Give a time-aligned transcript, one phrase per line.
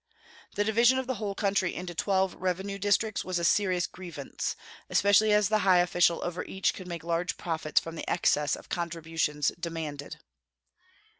[0.55, 4.55] "The division of the whole country into twelve revenue districts was a serious grievance,
[4.89, 8.67] especially as the high official over each could make large profits from the excess of
[8.67, 10.17] contributions demanded."